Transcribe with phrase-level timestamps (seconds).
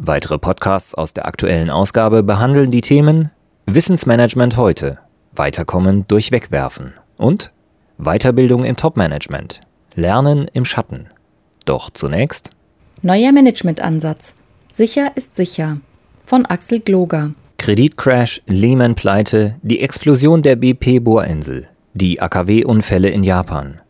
[0.00, 3.32] Weitere Podcasts aus der aktuellen Ausgabe behandeln die Themen
[3.66, 5.00] Wissensmanagement heute,
[5.32, 7.52] Weiterkommen durch Wegwerfen und
[7.98, 9.60] Weiterbildung im Topmanagement,
[9.96, 11.08] Lernen im Schatten.
[11.64, 12.52] Doch zunächst
[13.02, 14.34] Neuer Managementansatz.
[14.72, 15.78] Sicher ist sicher.
[16.26, 17.32] Von Axel Gloger.
[17.58, 23.80] Kreditcrash, Lehman-Pleite, die Explosion der BP Bohrinsel, die AKW-Unfälle in Japan.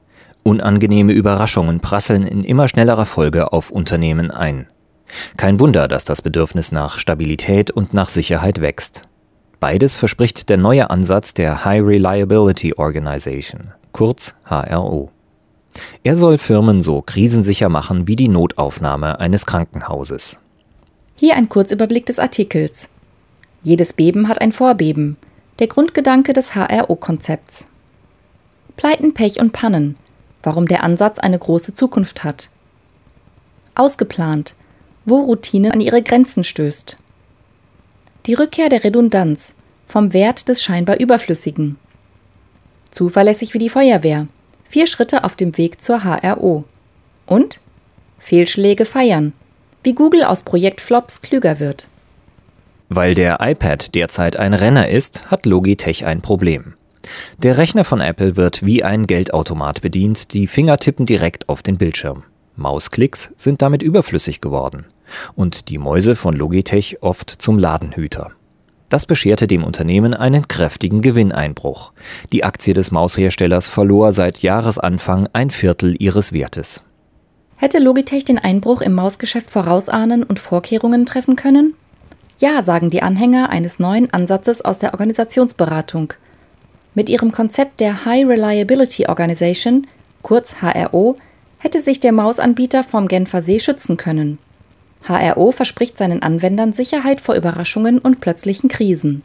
[0.43, 4.69] Unangenehme Überraschungen prasseln in immer schnellerer Folge auf Unternehmen ein.
[5.37, 9.09] Kein Wunder, dass das Bedürfnis nach Stabilität und nach Sicherheit wächst.
[9.61, 15.11] Beides verspricht der neue Ansatz der High Reliability Organization, kurz HRO.
[16.05, 20.41] Er soll Firmen so krisensicher machen wie die Notaufnahme eines Krankenhauses.
[21.17, 22.89] Hier ein Kurzüberblick des Artikels.
[23.63, 25.17] Jedes Beben hat ein Vorbeben.
[25.59, 27.67] Der Grundgedanke des HRO-Konzepts.
[28.77, 29.97] Pleiten, Pech und Pannen.
[30.45, 32.51] Warum der Ansatz eine große Zukunft hat.
[33.75, 34.55] Ausgeplant
[35.09, 36.97] wo Routine an ihre Grenzen stößt.
[38.27, 39.55] Die Rückkehr der Redundanz
[39.87, 41.79] vom Wert des scheinbar Überflüssigen.
[42.91, 44.27] Zuverlässig wie die Feuerwehr.
[44.67, 46.65] Vier Schritte auf dem Weg zur HRO.
[47.27, 47.61] Und
[48.19, 49.33] Fehlschläge feiern.
[49.83, 51.89] Wie Google aus Projektflops klüger wird.
[52.89, 56.75] Weil der iPad derzeit ein Renner ist, hat Logitech ein Problem.
[57.39, 61.79] Der Rechner von Apple wird wie ein Geldautomat bedient, die Finger tippen direkt auf den
[61.79, 62.25] Bildschirm.
[62.59, 64.85] Mausklicks sind damit überflüssig geworden
[65.35, 68.33] und die Mäuse von Logitech oft zum Ladenhüter.
[68.89, 71.93] Das bescherte dem Unternehmen einen kräftigen Gewinneinbruch.
[72.33, 76.83] Die Aktie des Mausherstellers verlor seit Jahresanfang ein Viertel ihres Wertes.
[77.57, 81.75] Hätte Logitech den Einbruch im Mausgeschäft vorausahnen und Vorkehrungen treffen können?
[82.39, 86.15] Ja, sagen die Anhänger eines neuen Ansatzes aus der Organisationsberatung.
[86.95, 89.87] Mit ihrem Konzept der High Reliability Organization,
[90.23, 91.17] kurz HRO,
[91.59, 94.39] hätte sich der Mausanbieter vom Genfer See schützen können.
[95.07, 99.23] HRO verspricht seinen Anwendern Sicherheit vor Überraschungen und plötzlichen Krisen.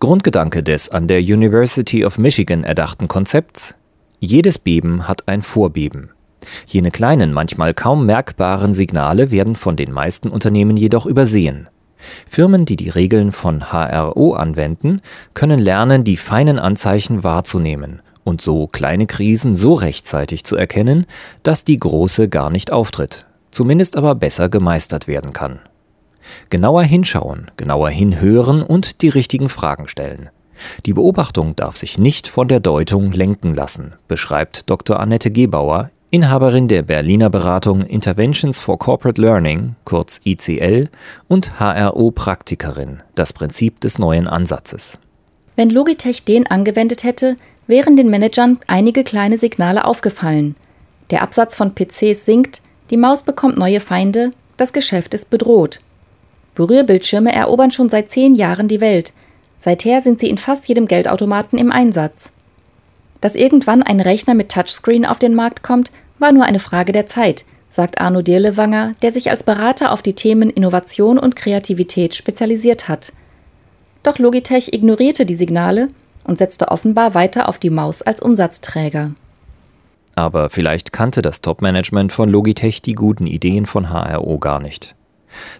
[0.00, 3.74] Grundgedanke des an der University of Michigan erdachten Konzepts
[4.20, 6.10] jedes Beben hat ein Vorbeben.
[6.66, 11.68] Jene kleinen, manchmal kaum merkbaren Signale werden von den meisten Unternehmen jedoch übersehen.
[12.26, 15.00] Firmen, die die Regeln von HRO anwenden,
[15.32, 21.06] können lernen, die feinen Anzeichen wahrzunehmen und so kleine Krisen so rechtzeitig zu erkennen,
[21.42, 25.60] dass die große gar nicht auftritt, zumindest aber besser gemeistert werden kann.
[26.50, 30.30] Genauer hinschauen, genauer hinhören und die richtigen Fragen stellen.
[30.86, 35.00] Die Beobachtung darf sich nicht von der Deutung lenken lassen, beschreibt Dr.
[35.00, 40.88] Annette Gebauer, Inhaberin der Berliner Beratung Interventions for Corporate Learning, kurz ICL,
[41.26, 45.00] und HRO-Praktikerin, das Prinzip des neuen Ansatzes.
[45.56, 47.36] Wenn Logitech den angewendet hätte,
[47.66, 50.56] wären den Managern einige kleine Signale aufgefallen.
[51.10, 55.80] Der Absatz von PCs sinkt, die Maus bekommt neue Feinde, das Geschäft ist bedroht.
[56.54, 59.12] Berührbildschirme erobern schon seit zehn Jahren die Welt.
[59.58, 62.32] Seither sind sie in fast jedem Geldautomaten im Einsatz.
[63.20, 67.06] Dass irgendwann ein Rechner mit Touchscreen auf den Markt kommt, war nur eine Frage der
[67.06, 72.88] Zeit, sagt Arno Dirlewanger, der sich als Berater auf die Themen Innovation und Kreativität spezialisiert
[72.88, 73.12] hat.
[74.02, 75.88] Doch Logitech ignorierte die Signale
[76.24, 79.12] und setzte offenbar weiter auf die Maus als Umsatzträger.
[80.16, 84.94] Aber vielleicht kannte das Top-Management von Logitech die guten Ideen von HRO gar nicht.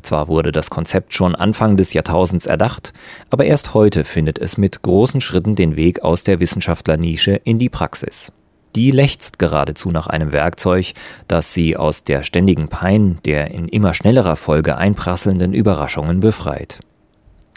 [0.03, 2.93] Zwar wurde das Konzept schon Anfang des Jahrtausends erdacht,
[3.31, 7.69] aber erst heute findet es mit großen Schritten den Weg aus der Wissenschaftlernische in die
[7.69, 8.33] Praxis.
[8.77, 10.95] Die lechzt geradezu nach einem Werkzeug,
[11.29, 16.81] das sie aus der ständigen Pein der in immer schnellerer Folge einprasselnden Überraschungen befreit.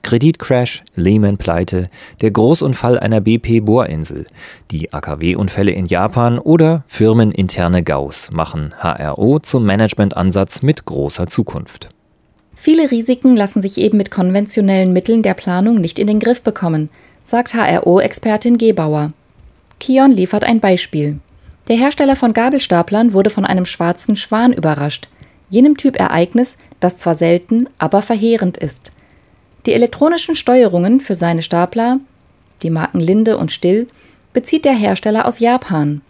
[0.04, 1.90] Kreditcrash, Lehman-Pleite,
[2.22, 4.28] der Großunfall einer BP-Bohrinsel,
[4.72, 11.90] die AKW-Unfälle in Japan oder firmeninterne Gaus machen HRO zum Managementansatz mit großer Zukunft.
[12.56, 16.90] Viele Risiken lassen sich eben mit konventionellen Mitteln der Planung nicht in den Griff bekommen,
[17.24, 19.10] sagt HRO-Expertin Gebauer.
[19.80, 21.20] Kion liefert ein Beispiel.
[21.68, 25.10] Der Hersteller von Gabelstaplern wurde von einem schwarzen Schwan überrascht,
[25.50, 28.92] jenem Typ Ereignis, das zwar selten, aber verheerend ist.
[29.68, 32.00] Die elektronischen Steuerungen für seine Stapler,
[32.64, 33.88] die Marken Linde und Still,
[34.31, 36.02] bezieht der Hersteller aus Japan.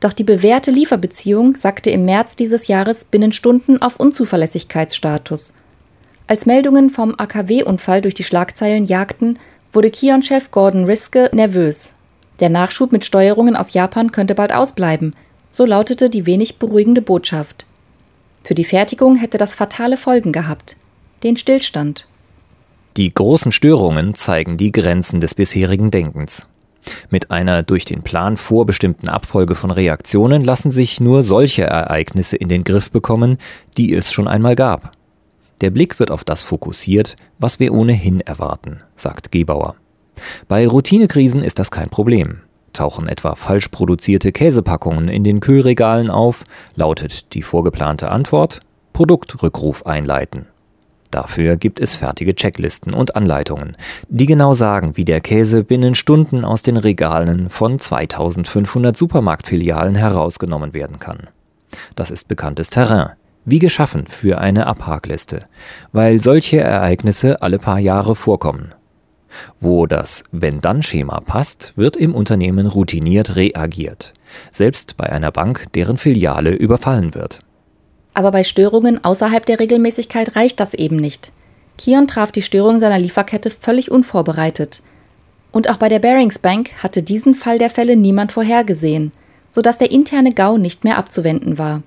[0.00, 5.54] Doch die bewährte Lieferbeziehung sackte im März dieses Jahres binnen Stunden auf Unzuverlässigkeitsstatus.
[6.26, 9.38] Als Meldungen vom AKW-Unfall durch die Schlagzeilen jagten,
[9.72, 11.94] wurde Kion-Chef Gordon Riske nervös.
[12.40, 15.14] Der Nachschub mit Steuerungen aus Japan könnte bald ausbleiben,
[15.50, 17.64] so lautete die wenig beruhigende Botschaft.
[18.44, 20.76] Für die Fertigung hätte das fatale Folgen gehabt.
[21.22, 22.08] Den Stillstand.
[22.96, 26.48] Die großen Störungen zeigen die Grenzen des bisherigen Denkens.
[27.10, 32.48] Mit einer durch den Plan vorbestimmten Abfolge von Reaktionen lassen sich nur solche Ereignisse in
[32.48, 33.36] den Griff bekommen,
[33.76, 34.92] die es schon einmal gab.
[35.60, 39.76] Der Blick wird auf das fokussiert, was wir ohnehin erwarten, sagt Gebauer.
[40.48, 42.40] Bei Routinekrisen ist das kein Problem.
[42.72, 46.44] Tauchen etwa falsch produzierte Käsepackungen in den Kühlregalen auf,
[46.74, 48.60] lautet die vorgeplante Antwort
[48.94, 50.46] Produktrückruf einleiten.
[51.10, 53.76] Dafür gibt es fertige Checklisten und Anleitungen,
[54.08, 60.74] die genau sagen, wie der Käse binnen Stunden aus den Regalen von 2500 Supermarktfilialen herausgenommen
[60.74, 61.28] werden kann.
[61.94, 63.12] Das ist bekanntes Terrain,
[63.44, 65.46] wie geschaffen für eine Abhakliste,
[65.92, 68.74] weil solche Ereignisse alle paar Jahre vorkommen.
[69.60, 74.14] Wo das Wenn-Dann-Schema passt, wird im Unternehmen routiniert reagiert,
[74.50, 77.40] selbst bei einer Bank, deren Filiale überfallen wird.
[78.16, 81.32] Aber bei Störungen außerhalb der Regelmäßigkeit reicht das eben nicht.
[81.76, 84.82] Kion traf die Störung seiner Lieferkette völlig unvorbereitet.
[85.52, 89.12] Und auch bei der Barings Bank hatte diesen Fall der Fälle niemand vorhergesehen,
[89.50, 91.82] sodass der interne GAU nicht mehr abzuwenden war.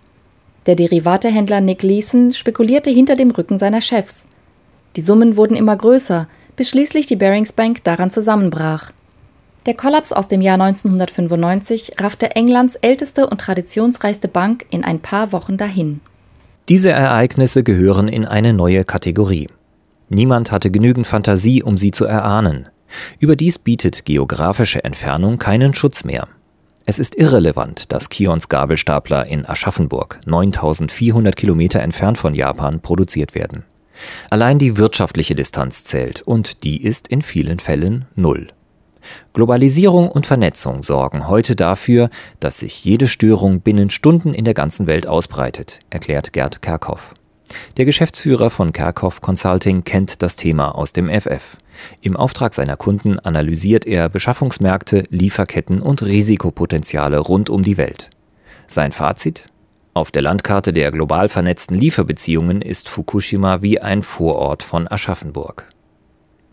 [0.68, 4.28] Der Derivatehändler Nick Leeson spekulierte hinter dem Rücken seiner Chefs.
[4.98, 8.92] Die Summen wurden immer größer, bis schließlich die Barings Bank daran zusammenbrach.
[9.66, 15.32] Der Kollaps aus dem Jahr 1995 raffte Englands älteste und traditionsreichste Bank in ein paar
[15.32, 16.02] Wochen dahin.
[16.69, 19.50] Diese Ereignisse gehören in eine neue Kategorie.
[20.07, 22.69] Niemand hatte genügend Fantasie, um sie zu erahnen.
[23.18, 26.27] Überdies bietet geografische Entfernung keinen Schutz mehr.
[26.86, 33.63] Es ist irrelevant, dass Kions Gabelstapler in Aschaffenburg, 9400 Kilometer entfernt von Japan, produziert werden.
[34.30, 38.48] Allein die wirtschaftliche Distanz zählt und die ist in vielen Fällen null.
[39.34, 42.10] Globalisierung und Vernetzung sorgen heute dafür,
[42.40, 47.14] dass sich jede Störung binnen Stunden in der ganzen Welt ausbreitet, erklärt Gerd Kerkhoff.
[47.78, 51.58] Der Geschäftsführer von Kerkhoff Consulting kennt das Thema aus dem FF.
[52.02, 58.10] Im Auftrag seiner Kunden analysiert er Beschaffungsmärkte, Lieferketten und Risikopotenziale rund um die Welt.
[58.68, 59.50] Sein Fazit?
[59.94, 65.66] Auf der Landkarte der global vernetzten Lieferbeziehungen ist Fukushima wie ein Vorort von Aschaffenburg.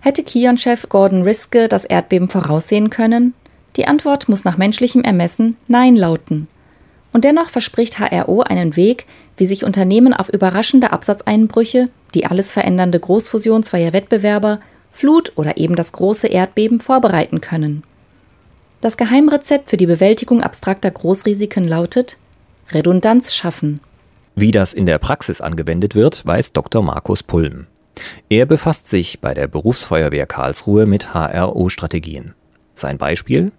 [0.01, 3.35] Hätte Kion-Chef Gordon Riske das Erdbeben voraussehen können?
[3.77, 6.49] Die Antwort muss nach menschlichem Ermessen Nein lauten.
[7.13, 9.07] Und dennoch verspricht HRO einen Weg,
[9.37, 14.61] wie sich Unternehmen auf überraschende Absatzeinbrüche, die alles verändernde Großfusion zweier Wettbewerber,
[14.91, 17.83] Flut oder eben das große Erdbeben vorbereiten können.
[18.81, 22.19] Das Geheimrezept für die Bewältigung abstrakter Großrisiken lautet
[22.71, 23.81] Redundanz schaffen.
[24.35, 26.83] Wie das in der Praxis angewendet wird, weiß Dr.
[26.83, 27.67] Markus Pulm.
[28.29, 32.35] Er befasst sich bei der Berufsfeuerwehr Karlsruhe mit HRO-Strategien.
[32.75, 33.53] Sein Beispiel?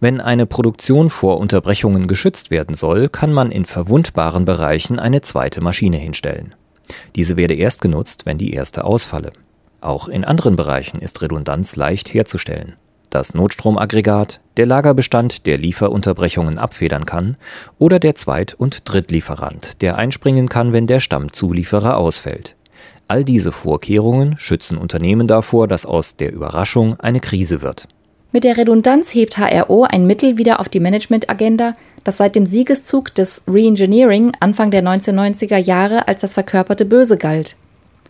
[0.00, 5.60] Wenn eine Produktion vor Unterbrechungen geschützt werden soll, kann man in verwundbaren Bereichen eine zweite
[5.60, 6.54] Maschine hinstellen.
[7.16, 9.32] Diese werde erst genutzt, wenn die erste ausfalle.
[9.80, 12.76] Auch in anderen Bereichen ist Redundanz leicht herzustellen.
[13.10, 17.36] Das Notstromaggregat, der Lagerbestand, der Lieferunterbrechungen abfedern kann,
[17.78, 22.56] oder der Zweit- und Drittlieferant, der einspringen kann, wenn der Stammzulieferer ausfällt.
[23.06, 27.86] All diese Vorkehrungen schützen Unternehmen davor, dass aus der Überraschung eine Krise wird.
[28.32, 33.14] Mit der Redundanz hebt HRO ein Mittel wieder auf die Managementagenda, das seit dem Siegeszug
[33.14, 37.56] des Reengineering Anfang der 1990er Jahre als das verkörperte Böse galt.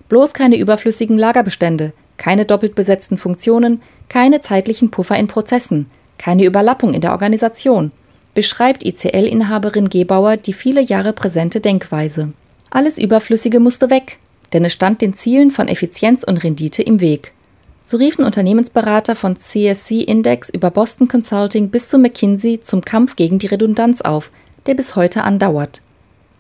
[0.08, 6.94] Bloß keine überflüssigen Lagerbestände, keine doppelt besetzten Funktionen, keine zeitlichen Puffer in Prozessen, keine Überlappung
[6.94, 7.92] in der Organisation,
[8.32, 12.30] beschreibt ICL-Inhaberin Gebauer die viele Jahre präsente Denkweise.
[12.70, 14.18] Alles Überflüssige musste weg,
[14.54, 17.32] denn es stand den Zielen von Effizienz und Rendite im Weg.
[17.82, 23.38] So riefen Unternehmensberater von CSC Index über Boston Consulting bis zu McKinsey zum Kampf gegen
[23.38, 24.30] die Redundanz auf,
[24.64, 25.82] der bis heute andauert.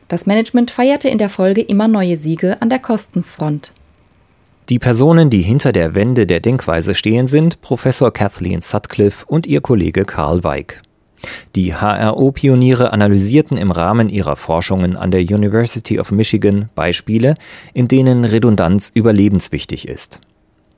[0.08, 3.72] Das Management feierte in der Folge immer neue Siege an der Kostenfront.
[4.70, 9.60] Die Personen, die hinter der Wende der Denkweise stehen, sind Professor Kathleen Sutcliffe und ihr
[9.60, 10.80] Kollege Karl Weig.
[11.54, 17.36] Die HRO-Pioniere analysierten im Rahmen ihrer Forschungen an der University of Michigan Beispiele,
[17.72, 20.20] in denen Redundanz überlebenswichtig ist.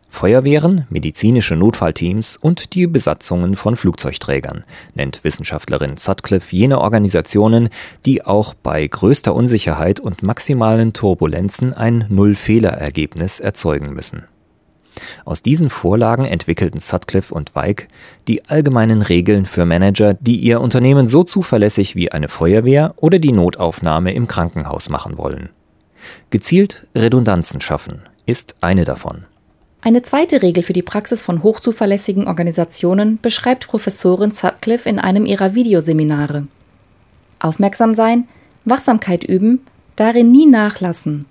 [0.09, 7.69] Feuerwehren, medizinische Notfallteams und die Besatzungen von Flugzeugträgern, nennt Wissenschaftlerin Sutcliffe jene Organisationen,
[8.07, 14.25] die auch bei größter Unsicherheit und maximalen Turbulenzen ein Null-Fehler-Ergebnis erzeugen müssen.
[15.25, 17.88] Aus diesen Vorlagen entwickelten Sutcliffe und Weig
[18.29, 23.33] die allgemeinen Regeln für Manager, die ihr Unternehmen so zuverlässig wie eine Feuerwehr oder die
[23.33, 25.50] Notaufnahme im Krankenhaus machen wollen.
[26.31, 29.25] Gezielt Redundanzen schaffen, ist eine davon.
[29.81, 35.55] Eine zweite Regel für die Praxis von hochzuverlässigen Organisationen beschreibt Professorin Sutcliffe in einem ihrer
[35.55, 36.49] Videoseminare.
[37.38, 38.26] Aufmerksam sein,
[38.65, 39.61] Wachsamkeit üben,
[39.95, 41.26] darin nie nachlassen.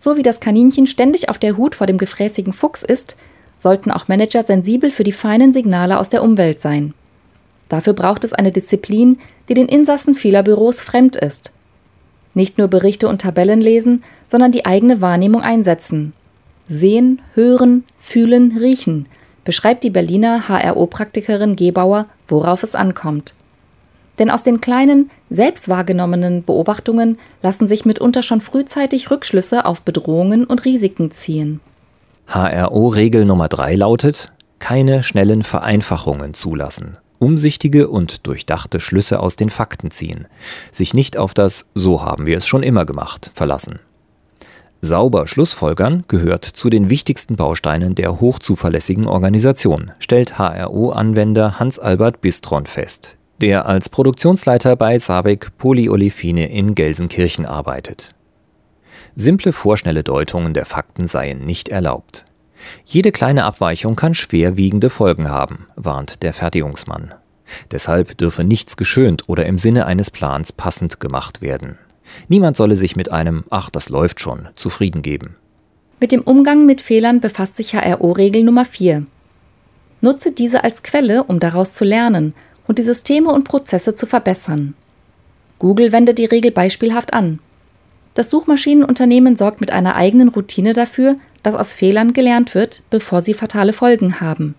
[0.00, 3.16] So wie das Kaninchen ständig auf der Hut vor dem gefräßigen Fuchs ist,
[3.58, 6.94] sollten auch Manager sensibel für die feinen Signale aus der Umwelt sein.
[7.68, 11.52] Dafür braucht es eine Disziplin, die den Insassen vieler Büros fremd ist.
[12.32, 16.14] Nicht nur Berichte und Tabellen lesen, sondern die eigene Wahrnehmung einsetzen.
[16.66, 19.06] Sehen, hören, fühlen, riechen,
[19.44, 23.34] beschreibt die Berliner HRO-Praktikerin Gebauer, worauf es ankommt.
[24.20, 30.44] Denn aus den kleinen, selbst wahrgenommenen Beobachtungen lassen sich mitunter schon frühzeitig Rückschlüsse auf Bedrohungen
[30.44, 31.60] und Risiken ziehen.
[32.28, 39.90] HRO-Regel Nummer 3 lautet, keine schnellen Vereinfachungen zulassen, umsichtige und durchdachte Schlüsse aus den Fakten
[39.90, 40.28] ziehen,
[40.70, 43.80] sich nicht auf das So haben wir es schon immer gemacht verlassen.
[44.82, 53.18] Sauber Schlussfolgern gehört zu den wichtigsten Bausteinen der hochzuverlässigen Organisation, stellt HRO-Anwender Hans-Albert Bistron fest,
[53.40, 58.14] der als Produktionsleiter bei Sabic Polyolefine in Gelsenkirchen arbeitet.
[59.14, 62.26] Simple vorschnelle Deutungen der Fakten seien nicht erlaubt.
[62.84, 67.14] Jede kleine Abweichung kann schwerwiegende Folgen haben, warnt der Fertigungsmann.
[67.70, 71.78] Deshalb dürfe nichts geschönt oder im Sinne eines Plans passend gemacht werden.
[72.28, 75.36] Niemand solle sich mit einem Ach, das läuft schon zufrieden geben.
[75.98, 79.04] Mit dem Umgang mit Fehlern befasst sich HRO-Regel Nummer 4.
[80.00, 82.34] Nutze diese als Quelle, um daraus zu lernen
[82.70, 84.74] und die Systeme und Prozesse zu verbessern.
[85.58, 87.40] Google wendet die Regel beispielhaft an.
[88.14, 93.34] Das Suchmaschinenunternehmen sorgt mit einer eigenen Routine dafür, dass aus Fehlern gelernt wird, bevor sie
[93.34, 94.54] fatale Folgen haben.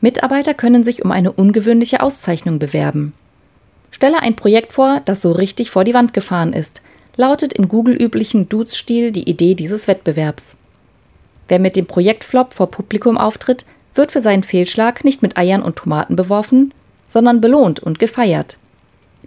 [0.00, 3.12] Mitarbeiter können sich um eine ungewöhnliche Auszeichnung bewerben.
[3.90, 6.80] Stelle ein Projekt vor, das so richtig vor die Wand gefahren ist,
[7.16, 10.56] lautet im Google-üblichen Dudes-Stil die Idee dieses Wettbewerbs.
[11.48, 15.76] Wer mit dem Projektflop vor Publikum auftritt, wird für seinen Fehlschlag nicht mit Eiern und
[15.76, 16.72] Tomaten beworfen,
[17.08, 18.58] sondern belohnt und gefeiert.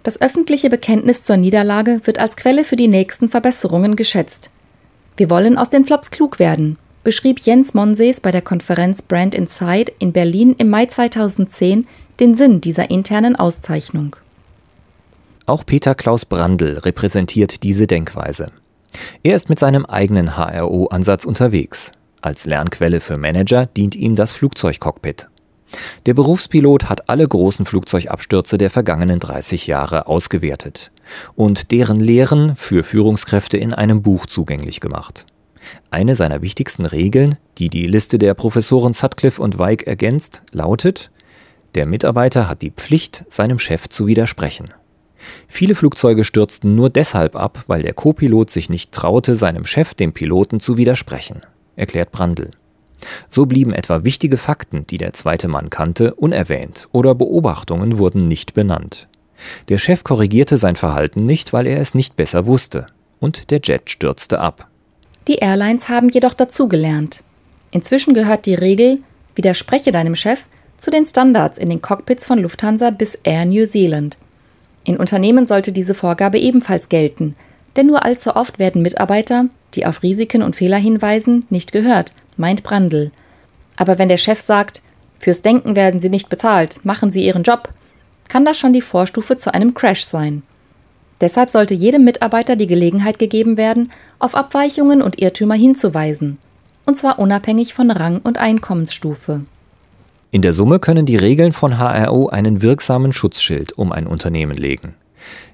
[0.02, 4.50] Das öffentliche Bekenntnis zur Niederlage wird als Quelle für die nächsten Verbesserungen geschätzt.
[5.16, 9.92] Wir wollen aus den Flops klug werden, beschrieb Jens Monsees bei der Konferenz Brand Inside
[9.98, 11.86] in Berlin im Mai 2010
[12.20, 14.16] den Sinn dieser internen Auszeichnung.
[15.46, 18.52] Auch Peter Klaus Brandl repräsentiert diese Denkweise.
[19.22, 21.92] Er ist mit seinem eigenen HRO-Ansatz unterwegs.
[22.20, 25.28] Als Lernquelle für Manager dient ihm das Flugzeugcockpit.
[26.06, 30.90] Der Berufspilot hat alle großen Flugzeugabstürze der vergangenen 30 Jahre ausgewertet
[31.34, 35.26] und deren Lehren für Führungskräfte in einem Buch zugänglich gemacht.
[35.90, 41.10] Eine seiner wichtigsten Regeln, die die Liste der Professoren Sutcliffe und Weig ergänzt, lautet,
[41.74, 44.72] der Mitarbeiter hat die Pflicht, seinem Chef zu widersprechen.
[45.48, 50.12] Viele Flugzeuge stürzten nur deshalb ab, weil der Co-Pilot sich nicht traute, seinem Chef, dem
[50.12, 51.42] Piloten, zu widersprechen,
[51.76, 52.52] erklärt Brandl.
[53.30, 58.54] So blieben etwa wichtige Fakten, die der zweite Mann kannte, unerwähnt oder Beobachtungen wurden nicht
[58.54, 59.08] benannt.
[59.68, 62.86] Der Chef korrigierte sein Verhalten nicht, weil er es nicht besser wusste,
[63.20, 64.68] und der Jet stürzte ab.
[65.28, 67.22] Die Airlines haben jedoch dazugelernt.
[67.70, 69.00] Inzwischen gehört die Regel,
[69.34, 70.46] widerspreche deinem Chef,
[70.78, 74.16] zu den Standards in den Cockpits von Lufthansa bis Air New Zealand.
[74.84, 77.36] In Unternehmen sollte diese Vorgabe ebenfalls gelten,
[77.76, 82.62] denn nur allzu oft werden Mitarbeiter, die auf Risiken und Fehler hinweisen, nicht gehört, meint
[82.62, 83.10] Brandl.
[83.76, 84.82] Aber wenn der Chef sagt,
[85.18, 87.68] fürs Denken werden Sie nicht bezahlt, machen Sie Ihren Job,
[88.28, 90.42] kann das schon die Vorstufe zu einem Crash sein.
[91.20, 96.38] Deshalb sollte jedem Mitarbeiter die Gelegenheit gegeben werden, auf Abweichungen und Irrtümer hinzuweisen,
[96.86, 99.42] und zwar unabhängig von Rang und Einkommensstufe.
[100.30, 104.94] In der Summe können die Regeln von HRO einen wirksamen Schutzschild um ein Unternehmen legen.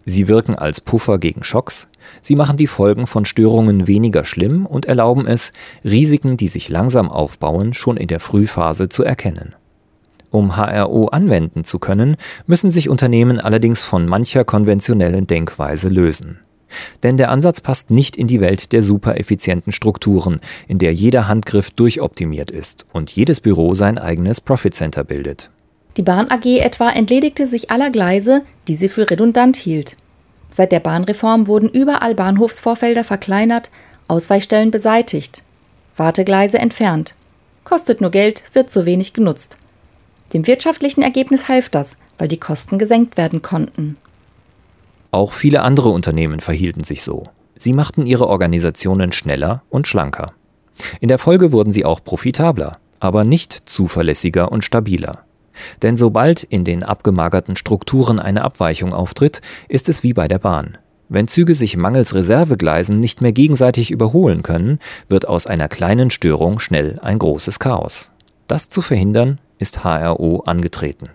[0.05, 1.89] Sie wirken als Puffer gegen Schocks,
[2.23, 5.53] sie machen die Folgen von Störungen weniger schlimm und erlauben es,
[5.85, 9.55] Risiken, die sich langsam aufbauen, schon in der Frühphase zu erkennen.
[10.31, 12.17] Um HRO anwenden zu können,
[12.47, 16.41] müssen sich Unternehmen allerdings von mancher konventionellen Denkweise lösen.
[17.05, 21.71] Denn der Ansatz passt nicht in die Welt der supereffizienten Strukturen, in der jeder Handgriff
[21.71, 25.51] durchoptimiert ist und jedes Büro sein eigenes Profit Center bildet.
[25.97, 29.97] Die Bahn AG etwa entledigte sich aller Gleise, die sie für redundant hielt.
[30.51, 33.71] Seit der Bahnreform wurden überall Bahnhofsvorfelder verkleinert,
[34.09, 35.43] Ausweichstellen beseitigt,
[35.97, 37.15] Wartegleise entfernt.
[37.65, 39.57] Kostet nur Geld, wird zu wenig genutzt.
[40.33, 43.97] Dem wirtschaftlichen Ergebnis half das, weil die Kosten gesenkt werden konnten.
[45.13, 47.29] Auch viele andere Unternehmen verhielten sich so.
[47.57, 50.33] Sie machten ihre Organisationen schneller und schlanker.
[51.01, 55.25] In der Folge wurden sie auch profitabler, aber nicht zuverlässiger und stabiler.
[55.83, 60.79] Denn sobald in den abgemagerten Strukturen eine Abweichung auftritt, ist es wie bei der Bahn.
[61.09, 66.59] Wenn Züge sich mangels Reservegleisen nicht mehr gegenseitig überholen können, wird aus einer kleinen Störung
[66.59, 68.11] schnell ein großes Chaos.
[68.47, 71.11] Das zu verhindern, ist HRO angetreten.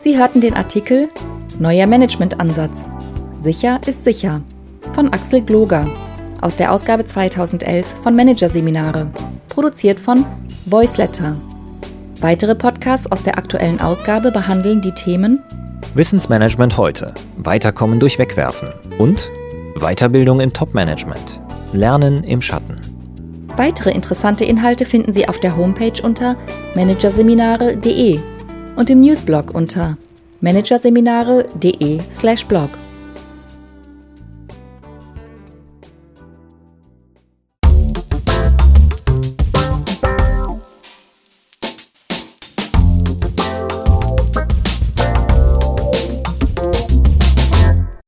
[0.00, 1.08] Sie hörten den Artikel
[1.58, 2.84] Neuer Managementansatz.
[3.40, 4.42] Sicher ist sicher
[4.92, 5.86] von Axel Gloger
[6.40, 9.08] aus der Ausgabe 2011 von Managerseminare,
[9.48, 10.26] produziert von
[10.66, 11.36] Voiceletter.
[12.20, 15.40] Weitere Podcasts aus der aktuellen Ausgabe behandeln die Themen
[15.94, 18.68] Wissensmanagement heute, Weiterkommen durch Wegwerfen
[18.98, 19.30] und
[19.76, 21.40] Weiterbildung im Topmanagement,
[21.72, 22.80] Lernen im Schatten.
[23.56, 26.36] Weitere interessante Inhalte finden Sie auf der Homepage unter
[26.74, 28.18] managerseminare.de
[28.74, 29.96] und im Newsblog unter
[30.44, 32.70] managerseminare.de/blog.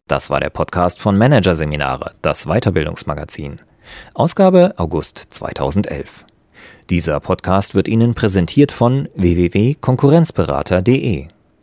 [0.07, 3.61] Das war der Podcast von Managerseminare, das Weiterbildungsmagazin.
[4.13, 6.27] Ausgabe August 2011.
[6.91, 11.29] Dieser Podcast wird Ihnen präsentiert von www.konkurrenzberater.de.